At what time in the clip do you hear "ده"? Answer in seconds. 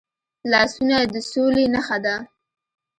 2.05-2.15